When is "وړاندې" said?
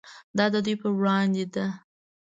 0.97-1.43